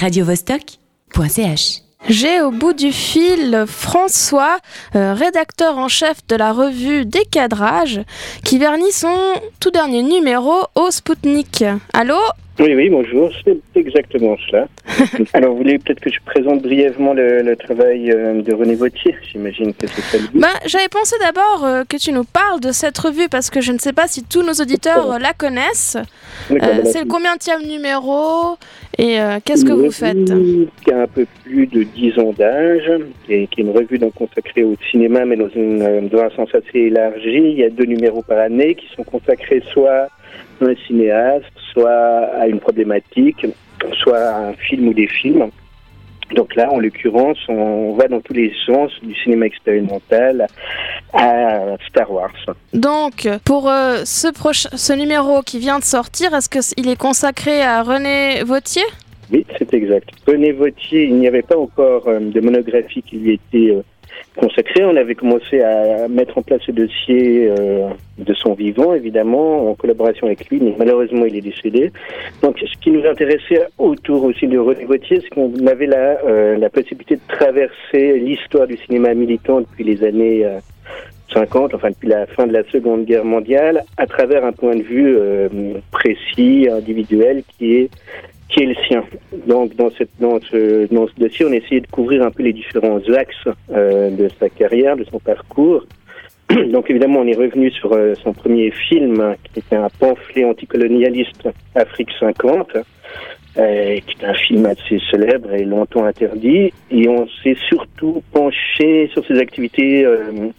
radiovostok.ch. 0.00 1.82
J'ai 2.08 2.40
au 2.40 2.50
bout 2.50 2.72
du 2.72 2.92
fil 2.92 3.64
François, 3.66 4.58
euh, 4.96 5.12
rédacteur 5.12 5.76
en 5.76 5.88
chef 5.88 6.26
de 6.28 6.36
la 6.36 6.52
revue 6.52 7.04
Décadrage, 7.04 8.00
qui 8.42 8.58
vernit 8.58 8.90
son 8.90 9.14
tout 9.60 9.70
dernier 9.70 10.02
numéro 10.02 10.54
au 10.74 10.90
Spoutnik. 10.90 11.64
Allô? 11.92 12.18
Oui, 12.60 12.74
oui, 12.74 12.90
bonjour, 12.90 13.30
c'est 13.42 13.56
exactement 13.74 14.36
cela. 14.46 14.68
Alors, 15.32 15.52
vous 15.52 15.56
voulez 15.56 15.78
peut-être 15.78 16.00
que 16.00 16.10
je 16.10 16.18
présente 16.26 16.60
brièvement 16.60 17.14
le, 17.14 17.40
le 17.40 17.56
travail 17.56 18.10
euh, 18.10 18.42
de 18.42 18.54
René 18.54 18.74
Vautier 18.74 19.16
J'imagine 19.32 19.72
que 19.72 19.86
c'est 19.86 20.02
ça 20.02 20.18
le 20.18 20.24
but. 20.24 20.38
bah, 20.38 20.48
J'avais 20.66 20.88
pensé 20.88 21.16
d'abord 21.20 21.64
euh, 21.64 21.84
que 21.88 21.96
tu 21.96 22.12
nous 22.12 22.24
parles 22.24 22.60
de 22.60 22.70
cette 22.70 22.98
revue 22.98 23.30
parce 23.30 23.48
que 23.48 23.62
je 23.62 23.72
ne 23.72 23.78
sais 23.78 23.94
pas 23.94 24.08
si 24.08 24.24
tous 24.24 24.42
nos 24.42 24.52
auditeurs 24.52 25.12
euh, 25.12 25.18
la 25.18 25.32
connaissent. 25.32 25.96
Voilà. 26.50 26.84
c'est 26.84 27.00
le 27.00 27.06
combienième 27.06 27.66
numéro 27.66 28.58
et 28.98 29.16
qu'est-ce 29.46 29.64
que 29.64 29.72
vous 29.72 29.90
faites? 29.90 30.30
Qui 30.84 30.92
a 30.92 31.02
un 31.02 31.06
peu 31.06 31.24
plus 31.44 31.66
de 31.66 31.84
10 31.84 32.18
ans 32.18 32.34
d'âge, 32.36 32.90
et 33.30 33.46
qui 33.46 33.60
est 33.60 33.64
une 33.64 33.70
revue 33.70 33.98
donc 33.98 34.12
consacrée 34.14 34.64
au 34.64 34.74
cinéma, 34.90 35.24
mais 35.24 35.36
dans, 35.36 35.48
une, 35.48 36.08
dans 36.08 36.20
un 36.20 36.30
sens 36.30 36.50
assez 36.54 36.78
élargi. 36.78 37.38
Il 37.38 37.58
y 37.58 37.64
a 37.64 37.70
deux 37.70 37.86
numéros 37.86 38.22
par 38.22 38.38
année 38.38 38.74
qui 38.74 38.86
sont 38.94 39.04
consacrés 39.04 39.62
soit 39.72 40.08
un 40.60 40.74
cinéaste, 40.86 41.46
soit 41.72 41.90
à 42.40 42.46
une 42.46 42.60
problématique, 42.60 43.46
soit 44.02 44.18
à 44.18 44.38
un 44.48 44.52
film 44.54 44.88
ou 44.88 44.94
des 44.94 45.06
films. 45.06 45.50
Donc 46.34 46.54
là, 46.54 46.70
en 46.70 46.78
l'occurrence, 46.78 47.38
on 47.48 47.94
va 47.94 48.06
dans 48.06 48.20
tous 48.20 48.34
les 48.34 48.52
sens 48.64 48.92
du 49.02 49.14
cinéma 49.16 49.46
expérimental 49.46 50.46
à 51.12 51.76
Star 51.88 52.08
Wars. 52.12 52.30
Donc, 52.72 53.28
pour 53.44 53.68
euh, 53.68 54.02
ce, 54.04 54.28
proche- 54.28 54.68
ce 54.76 54.92
numéro 54.92 55.42
qui 55.42 55.58
vient 55.58 55.80
de 55.80 55.84
sortir, 55.84 56.32
est-ce 56.32 56.48
qu'il 56.48 56.88
est 56.88 57.00
consacré 57.00 57.62
à 57.62 57.82
René 57.82 58.44
Vautier? 58.44 58.84
Oui, 59.32 59.44
c'est 59.58 59.74
exact. 59.74 60.10
René 60.26 60.52
Vautier, 60.52 61.04
il 61.06 61.16
n'y 61.16 61.26
avait 61.26 61.42
pas 61.42 61.56
encore 61.56 62.06
euh, 62.06 62.20
de 62.20 62.40
monographie 62.40 63.02
qui 63.02 63.16
lui 63.16 63.32
était 63.34 63.74
euh, 63.74 63.82
On 64.82 64.96
avait 64.96 65.14
commencé 65.14 65.60
à 65.60 66.08
mettre 66.08 66.38
en 66.38 66.42
place 66.42 66.62
ce 66.66 66.72
dossier 66.72 67.48
euh, 67.48 67.88
de 68.18 68.34
son 68.34 68.54
vivant, 68.54 68.94
évidemment, 68.94 69.70
en 69.70 69.74
collaboration 69.74 70.26
avec 70.26 70.48
lui, 70.48 70.60
mais 70.60 70.74
malheureusement, 70.78 71.24
il 71.26 71.36
est 71.36 71.40
décédé. 71.40 71.92
Donc, 72.42 72.58
ce 72.58 72.78
qui 72.80 72.90
nous 72.90 73.06
intéressait 73.06 73.66
autour 73.78 74.24
aussi 74.24 74.46
de 74.46 74.58
René 74.58 74.84
Vautier, 74.84 75.20
c'est 75.22 75.28
qu'on 75.30 75.52
avait 75.66 75.86
la, 75.86 76.18
euh, 76.24 76.56
la 76.56 76.70
possibilité 76.70 77.16
de 77.16 77.20
traverser 77.28 78.18
l'histoire 78.18 78.66
du 78.66 78.76
cinéma 78.78 79.14
militant 79.14 79.60
depuis 79.60 79.84
les 79.84 80.02
années 80.04 80.44
euh, 80.44 80.58
50, 81.32 81.74
enfin 81.74 81.90
depuis 81.90 82.08
la 82.08 82.26
fin 82.26 82.46
de 82.46 82.52
la 82.52 82.64
Seconde 82.64 83.04
Guerre 83.04 83.24
mondiale, 83.24 83.82
à 83.96 84.06
travers 84.06 84.44
un 84.44 84.52
point 84.52 84.74
de 84.74 84.82
vue 84.82 85.16
euh, 85.16 85.48
précis, 85.90 86.68
individuel, 86.70 87.42
qui 87.56 87.74
est 87.74 87.90
qui 88.50 88.62
est 88.62 88.66
le 88.66 88.74
sien. 88.86 89.04
Donc 89.46 89.76
dans 89.76 89.90
cette 89.90 90.10
dans 90.18 90.40
ce 90.40 90.92
dans 90.92 91.06
ce 91.06 91.14
dossier, 91.18 91.46
on 91.46 91.52
a 91.52 91.56
essayé 91.56 91.80
de 91.80 91.86
couvrir 91.86 92.22
un 92.22 92.30
peu 92.30 92.42
les 92.42 92.52
différents 92.52 93.00
axes 93.16 93.48
euh, 93.70 94.10
de 94.10 94.28
sa 94.38 94.48
carrière, 94.48 94.96
de 94.96 95.04
son 95.04 95.18
parcours. 95.18 95.84
Donc 96.72 96.90
évidemment, 96.90 97.20
on 97.20 97.26
est 97.26 97.36
revenu 97.36 97.70
sur 97.70 97.92
euh, 97.92 98.14
son 98.22 98.32
premier 98.32 98.70
film, 98.70 99.20
hein, 99.20 99.34
qui 99.44 99.60
était 99.60 99.76
un 99.76 99.88
pamphlet 99.98 100.44
anticolonialiste 100.44 101.48
Afrique 101.74 102.10
50, 102.18 102.76
euh, 103.56 103.98
qui 104.06 104.16
est 104.20 104.24
un 104.24 104.34
film 104.34 104.66
assez 104.66 105.00
célèbre 105.10 105.52
et 105.52 105.64
longtemps 105.64 106.04
interdit. 106.04 106.72
Et 106.90 107.08
on 107.08 107.28
s'est 107.42 107.56
surtout 107.68 108.22
penché 108.32 109.08
sur 109.12 109.24
ses 109.26 109.38
activités 109.38 110.04
euh, 110.04 110.50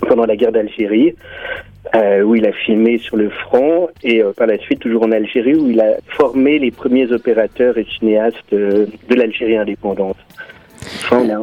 pendant 0.00 0.26
la 0.26 0.36
guerre 0.36 0.52
d'Algérie, 0.52 1.14
euh, 1.94 2.22
où 2.22 2.34
il 2.34 2.46
a 2.46 2.52
filmé 2.52 2.98
sur 2.98 3.16
le 3.16 3.30
front, 3.30 3.88
et 4.02 4.22
euh, 4.22 4.32
par 4.32 4.46
la 4.46 4.58
suite 4.58 4.80
toujours 4.80 5.04
en 5.04 5.12
Algérie, 5.12 5.54
où 5.54 5.70
il 5.70 5.80
a 5.80 5.94
formé 6.08 6.58
les 6.58 6.70
premiers 6.70 7.10
opérateurs 7.12 7.78
et 7.78 7.86
cinéastes 7.98 8.36
euh, 8.52 8.86
de 9.08 9.14
l'Algérie 9.14 9.56
indépendante. 9.56 10.16
Enfin, 10.96 11.22
on, 11.24 11.30
a, 11.30 11.38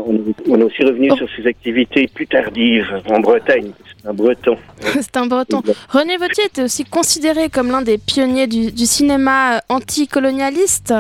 on 0.48 0.60
est- 0.60 0.64
aussi 0.64 0.84
revenu 0.84 1.10
Oh. 1.12 1.16
sur 1.16 1.28
ses 1.36 1.48
activités 1.48 2.08
plus 2.14 2.28
tardives 2.28 2.88
en 3.10 3.20
Bretagne. 3.20 3.72
C'est 4.02 4.08
un 4.08 4.14
breton. 4.14 4.56
C'est 4.84 5.17
un 5.17 5.26
breton. 5.26 5.61
René 5.90 6.17
Vautier 6.17 6.44
était 6.45 6.64
aussi 6.64 6.84
considéré 6.86 7.50
comme 7.50 7.70
l'un 7.72 7.82
des 7.82 7.98
pionniers 7.98 8.48
du, 8.48 8.72
du 8.72 8.86
cinéma 8.86 9.58
euh, 9.58 9.60
anticolonialiste? 9.70 10.94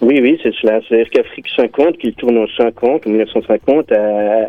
Oui, 0.00 0.20
oui, 0.20 0.38
c'est 0.42 0.54
cela. 0.60 0.80
C'est-à-dire 0.88 1.10
qu'Afrique 1.10 1.46
50, 1.56 1.98
qu'il 1.98 2.14
tourne 2.14 2.38
en 2.38 2.46
50, 2.56 3.06
en 3.06 3.10
1950, 3.10 3.92
a- 3.92 4.48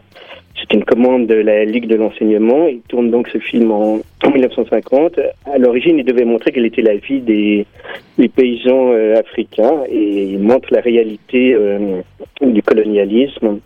c'est 0.60 0.74
une 0.74 0.84
commande 0.84 1.28
de 1.28 1.36
la 1.36 1.66
Ligue 1.66 1.88
de 1.88 1.96
l'enseignement. 1.96 2.68
Il 2.68 2.82
tourne 2.82 3.10
donc 3.12 3.28
ce 3.30 3.38
film 3.38 3.72
en, 3.72 4.00
en 4.24 4.30
1950. 4.30 5.20
À 5.46 5.58
l'origine, 5.58 5.98
il 5.98 6.06
devait 6.06 6.26
montrer 6.26 6.52
quelle 6.52 6.66
était 6.66 6.82
la 6.82 6.96
vie 6.96 7.22
des, 7.22 7.66
des 8.18 8.28
paysans 8.28 8.92
euh, 8.92 9.20
africains 9.20 9.84
et 9.90 10.24
il 10.24 10.40
montre 10.40 10.68
la 10.72 10.82
réalité 10.82 11.54
euh, 11.54 12.02
du 12.42 12.62
colonialisme. 12.62 13.60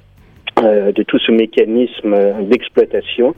Euh, 0.64 0.92
de 0.92 1.04
tout 1.04 1.20
ce 1.20 1.32
mécanisme 1.32 2.14
euh, 2.14 2.34
d'exploitation, 2.44 3.36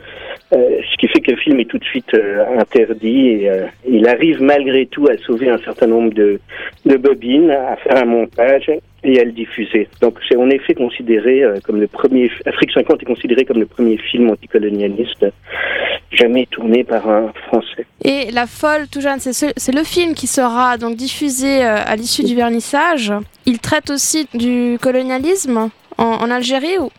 euh, 0.53 0.57
ce 0.91 0.97
qui 0.97 1.07
fait 1.07 1.21
que 1.21 1.31
le 1.31 1.37
film 1.37 1.59
est 1.59 1.65
tout 1.69 1.77
de 1.77 1.83
suite 1.85 2.11
interdit 2.59 3.27
et 3.29 3.51
il 3.89 4.07
arrive 4.07 4.41
malgré 4.41 4.85
tout 4.85 5.07
à 5.07 5.17
sauver 5.17 5.49
un 5.49 5.57
certain 5.59 5.87
nombre 5.87 6.13
de, 6.13 6.39
de 6.85 6.97
bobines, 6.97 7.51
à 7.51 7.75
faire 7.77 7.97
un 8.03 8.05
montage 8.05 8.69
et 9.03 9.19
à 9.19 9.23
le 9.23 9.31
diffuser. 9.31 9.87
Donc 10.01 10.17
c'est 10.27 10.35
en 10.37 10.49
effet 10.49 10.73
considéré 10.73 11.43
comme 11.63 11.79
le 11.79 11.87
premier, 11.87 12.29
Afrique 12.45 12.71
50 12.73 13.01
est 13.01 13.05
considéré 13.05 13.45
comme 13.45 13.59
le 13.59 13.65
premier 13.65 13.97
film 13.97 14.29
anticolonialiste 14.29 15.25
jamais 16.11 16.45
tourné 16.49 16.83
par 16.83 17.09
un 17.09 17.33
Français. 17.47 17.85
Et 18.03 18.31
La 18.31 18.45
Folle 18.47 18.87
tout 18.91 19.01
jeune, 19.01 19.19
c'est 19.19 19.33
ce- 19.33 19.51
c'est 19.57 19.73
le 19.75 19.83
film 19.83 20.13
qui 20.13 20.27
sera 20.27 20.77
donc 20.77 20.95
diffusé 20.95 21.61
à 21.63 21.95
l'issue 21.95 22.23
du 22.23 22.35
vernissage. 22.35 23.11
Il 23.45 23.59
traite 23.59 23.89
aussi 23.89 24.27
du 24.33 24.77
colonialisme 24.81 25.69
en, 25.97 26.03
en 26.03 26.31
Algérie 26.31 26.77
ou 26.79 26.89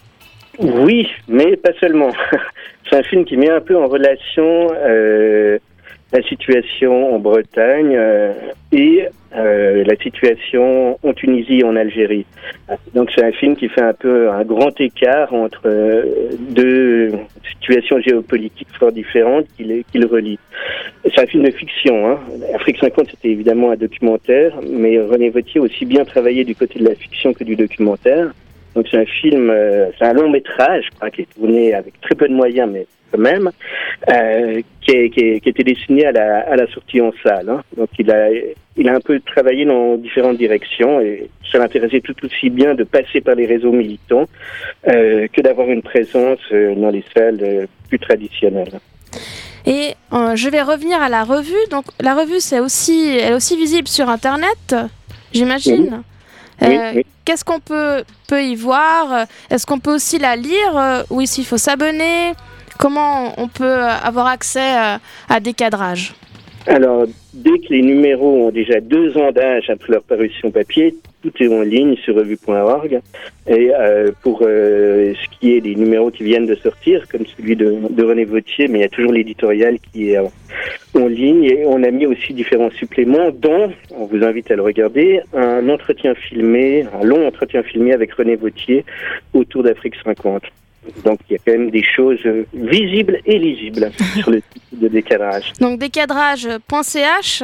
Oui, 0.59 1.09
mais 1.28 1.56
pas 1.56 1.72
seulement. 1.81 2.11
C'est 2.91 2.97
un 2.97 3.03
film 3.03 3.25
qui 3.25 3.37
met 3.37 3.50
un 3.50 3.61
peu 3.61 3.77
en 3.77 3.87
relation 3.87 4.69
euh, 4.72 5.59
la 6.12 6.22
situation 6.22 7.15
en 7.15 7.19
Bretagne 7.19 7.94
euh, 7.97 8.33
et 8.72 9.09
euh, 9.34 9.84
la 9.84 9.97
situation 9.97 10.99
en 11.03 11.12
Tunisie 11.12 11.59
et 11.59 11.65
en 11.65 11.75
Algérie. 11.75 12.25
Donc 12.95 13.11
c'est 13.15 13.25
un 13.25 13.33
film 13.33 13.56
qui 13.56 13.69
fait 13.69 13.83
un 13.83 13.93
peu 13.93 14.31
un 14.31 14.45
grand 14.45 14.81
écart 14.81 15.34
entre 15.34 15.62
euh, 15.66 16.31
deux 16.50 17.12
situations 17.59 18.00
géopolitiques 18.00 18.69
fort 18.78 18.93
différentes 18.93 19.47
qui 19.56 19.65
les, 19.65 19.84
le 19.95 20.06
relient. 20.06 20.39
C'est 21.05 21.21
un 21.21 21.27
film 21.27 21.45
de 21.45 21.50
fiction. 21.50 22.09
Hein. 22.09 22.19
Afrique 22.55 22.78
50, 22.81 23.09
c'était 23.11 23.31
évidemment 23.31 23.72
un 23.72 23.77
documentaire, 23.77 24.56
mais 24.66 25.00
René 25.00 25.31
Vautier 25.31 25.61
aussi 25.61 25.84
bien 25.84 26.05
travaillé 26.05 26.45
du 26.45 26.55
côté 26.55 26.78
de 26.78 26.84
la 26.84 26.95
fiction 26.95 27.33
que 27.33 27.43
du 27.43 27.56
documentaire. 27.56 28.31
Donc 28.77 28.87
c'est 28.91 28.99
un 28.99 29.07
film, 29.07 29.51
euh, 29.51 29.87
c'est 29.99 30.05
un 30.05 30.13
long 30.13 30.29
métrage 30.31 30.89
quoi, 31.01 31.11
qui 31.11 31.23
est 31.23 31.29
tourné 31.35 31.75
avec 31.75 31.99
très 32.03 32.15
peu 32.15 32.29
de 32.29 32.35
moyens, 32.35 32.71
mais 32.73 32.87
quand 33.11 33.19
même, 33.19 33.51
euh, 34.11 34.61
qui, 34.83 34.91
est, 34.91 35.11
qui, 35.11 35.21
est- 35.21 35.41
qui 35.41 35.49
était 35.49 35.63
destiné 35.65 36.07
à 36.07 36.13
la, 36.13 36.41
à 36.41 36.57
la 36.57 36.67
sortie 36.69 37.01
en 37.01 37.13
salle. 37.23 37.49
hein. 37.49 37.63
Donc 37.77 37.89
il 37.99 38.11
a, 38.11 38.29
il 38.77 38.89
a 38.89 38.95
un 38.95 39.01
peu 39.01 39.19
travaillé 39.21 39.65
dans 39.65 39.97
différentes 39.97 40.37
directions 40.37 41.01
et 41.01 41.29
ça 41.51 41.59
l'intéressait 41.59 42.01
tout 42.01 42.15
aussi 42.25 42.51
bien 42.51 42.75
de 42.75 42.85
passer 42.85 43.21
par 43.23 43.35
les 43.35 43.47
réseaux 43.47 43.73
militants 43.73 44.27
euh, 44.89 45.27
que 45.33 45.41
d'avoir 45.41 45.69
une 45.71 45.83
présence 45.83 46.41
dans 46.53 46.91
les 46.91 47.05
salles 47.17 47.67
plus 47.89 47.99
traditionnelles. 47.99 48.79
Et 49.65 49.95
je 50.35 50.49
vais 50.51 50.63
revenir 50.63 51.01
à 51.01 51.09
la 51.09 51.25
revue. 51.25 51.65
Donc 51.71 51.87
la 52.01 52.15
revue, 52.15 52.41
c'est 52.41 52.61
aussi, 52.61 53.17
elle 53.19 53.33
est 53.33 53.35
aussi 53.35 53.57
visible 53.57 53.89
sur 53.89 54.09
Internet, 54.11 54.77
j'imagine. 55.33 55.89
Oui, 55.95 56.16
Euh, 56.62 56.93
oui. 56.94 57.06
Qu'est-ce 57.25 57.44
qu'on 57.44 57.61
peut, 57.61 58.05
peut 58.28 58.43
y 58.43 58.55
voir? 58.55 59.27
Est-ce 59.50 59.67
qu'on 59.67 59.78
peut 59.78 59.94
aussi 59.94 60.19
la 60.19 60.37
lire? 60.37 60.77
Euh, 60.77 61.03
ou 61.11 61.21
ici 61.21 61.43
il 61.43 61.44
faut 61.44 61.59
s'abonner? 61.59 62.33
Comment 62.78 63.33
on 63.39 63.49
peut 63.49 63.83
avoir 63.83 64.27
accès 64.27 64.77
euh, 64.78 64.99
à 65.28 65.41
des 65.41 65.53
cadrages? 65.53 66.15
Alors, 66.66 67.06
dès 67.33 67.59
que 67.59 67.72
les 67.72 67.83
numéros 67.83 68.49
ont 68.49 68.50
déjà 68.50 68.81
deux 68.81 69.16
ans 69.16 69.33
d'âge 69.33 69.71
après 69.71 69.93
leur 69.93 70.03
parution 70.03 70.50
papier, 70.50 70.95
tout 71.31 71.43
est 71.43 71.49
en 71.49 71.63
ligne 71.63 71.97
sur 71.97 72.15
revue.org. 72.15 73.01
Et 73.49 73.71
euh, 73.75 74.11
pour 74.23 74.41
euh, 74.43 75.15
ce 75.15 75.39
qui 75.39 75.53
est 75.53 75.61
des 75.61 75.75
numéros 75.75 76.11
qui 76.11 76.25
viennent 76.25 76.47
de 76.47 76.55
sortir, 76.57 77.07
comme 77.09 77.27
celui 77.37 77.57
de, 77.57 78.03
René 78.03 78.25
Vautier, 78.25 78.69
mais 78.69 78.78
il 78.78 78.83
y 78.83 78.84
a 78.84 78.89
toujours 78.89 79.13
l'éditorial 79.13 79.78
qui 79.93 80.11
est 80.11 80.19
en 80.19 81.07
ligne. 81.07 81.45
Et 81.45 81.65
on 81.67 81.83
a 81.83 81.91
mis 81.91 82.07
aussi 82.07 82.33
différents 82.34 82.71
suppléments, 82.71 83.31
dont, 83.31 83.73
on 83.97 84.07
vous 84.07 84.25
invite 84.25 84.51
à 84.51 84.57
le 84.57 84.63
regarder, 84.63 85.21
un 85.34 85.69
entretien 85.69 86.15
filmé, 86.15 86.87
un 87.01 87.05
long 87.05 87.27
entretien 87.27 87.63
filmé 87.63 87.93
avec 87.93 88.13
René 88.13 88.37
Vautier 88.37 88.84
autour 89.33 89.63
d'Afrique 89.63 89.95
50. 90.05 90.43
Donc 91.05 91.19
il 91.29 91.33
y 91.33 91.37
a 91.37 91.39
quand 91.45 91.53
même 91.53 91.71
des 91.71 91.83
choses 91.83 92.21
visibles 92.55 93.19
et 93.27 93.39
lisibles 93.39 93.91
sur 94.15 94.31
le 94.31 94.41
site 94.53 94.81
de 94.81 94.89
décalage. 94.89 95.53
Donc 95.61 95.81
décadrage.ch 95.81 97.43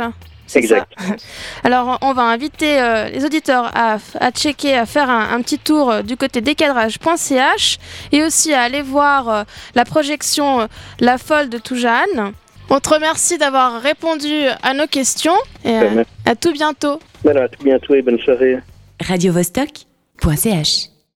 Exact. 0.59 0.91
ça 0.99 1.15
Alors 1.65 1.99
on 2.03 2.13
va 2.13 2.23
inviter 2.23 2.81
euh, 2.81 3.09
les 3.09 3.25
auditeurs 3.25 3.71
à, 3.75 3.99
à 4.21 4.31
checker, 4.31 4.75
à 4.77 4.87
faire 4.87 5.09
un, 5.11 5.35
un 5.35 5.43
petit 5.43 5.59
tour 5.59 5.91
euh, 5.91 6.03
du 6.03 6.17
côté 6.17 6.41
décadrage.ch 6.41 7.79
et 8.13 8.23
aussi 8.23 8.53
à 8.53 8.63
aller 8.63 8.83
voir 8.83 9.29
euh, 9.29 9.43
la 9.75 9.85
projection 9.85 10.61
euh, 10.63 10.67
La 11.01 11.19
Folle 11.19 11.49
de 11.49 11.59
Toujane. 11.59 12.33
On 12.71 12.81
te 12.81 12.89
remercie 12.89 13.39
d'avoir 13.39 13.81
répondu 13.83 14.33
à 14.63 14.73
nos 14.75 14.87
questions 14.87 15.37
et 15.65 15.71
euh, 15.77 15.91
Merci. 15.95 16.11
à 16.25 16.35
tout 16.37 16.53
bientôt. 16.53 17.01
Voilà, 17.25 17.43
à 17.45 17.49
tout 17.49 17.63
bientôt 17.65 17.95
et 17.95 18.03
bonne 18.03 18.19
soirée. 18.21 18.59
radiovostok.ch 19.07 20.92